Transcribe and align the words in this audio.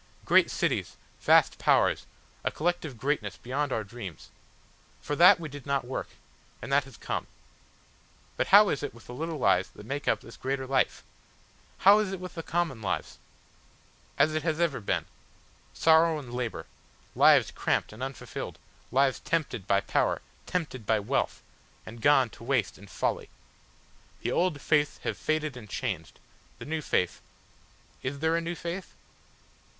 "Great 0.25 0.49
cities, 0.49 0.97
vast 1.19 1.59
powers, 1.59 2.07
a 2.43 2.49
collective 2.49 2.97
greatness 2.97 3.37
beyond 3.37 3.71
our 3.71 3.83
dreams. 3.83 4.31
For 4.99 5.15
that 5.15 5.39
we 5.39 5.47
did 5.47 5.67
not 5.67 5.85
work, 5.85 6.09
and 6.59 6.71
that 6.73 6.85
has 6.85 6.97
come. 6.97 7.27
But 8.35 8.47
how 8.47 8.69
is 8.69 8.81
it 8.81 8.95
with 8.95 9.05
the 9.05 9.13
little 9.13 9.37
lives 9.37 9.69
that 9.69 9.85
make 9.85 10.07
up 10.07 10.21
this 10.21 10.37
greater 10.37 10.65
life? 10.65 11.03
How 11.77 11.99
is 11.99 12.11
it 12.11 12.19
with 12.19 12.33
the 12.33 12.41
common 12.41 12.81
lives? 12.81 13.19
As 14.17 14.33
it 14.33 14.41
has 14.41 14.59
ever 14.59 14.79
been 14.81 15.05
sorrow 15.71 16.17
and 16.17 16.33
labour, 16.33 16.65
lives 17.13 17.51
cramped 17.51 17.93
and 17.93 18.01
unfulfilled, 18.01 18.57
lives 18.91 19.19
tempted 19.19 19.67
by 19.67 19.81
power, 19.81 20.23
tempted 20.47 20.87
by 20.87 20.99
wealth, 20.99 21.43
and 21.85 22.01
gone 22.01 22.31
to 22.31 22.43
waste 22.43 22.79
and 22.79 22.89
folly. 22.89 23.29
The 24.23 24.31
old 24.31 24.59
faiths 24.61 24.97
have 25.03 25.15
faded 25.15 25.55
and 25.55 25.69
changed, 25.69 26.19
the 26.57 26.65
new 26.65 26.81
faith. 26.81 27.21
Is 28.01 28.17
there 28.17 28.35
a 28.35 28.41
new 28.41 28.55
faith? 28.55 28.95